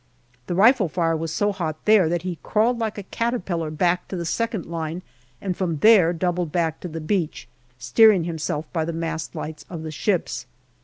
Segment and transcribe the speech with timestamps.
[0.47, 4.15] The rifle fire was so hot there that he crawled like a caterpillar back to
[4.15, 5.03] the second line,
[5.39, 9.83] and from there doubled back to the beach, steering himself by the mast lights of
[9.83, 10.47] the ships.